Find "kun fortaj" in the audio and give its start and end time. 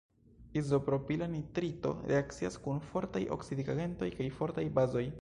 2.65-3.25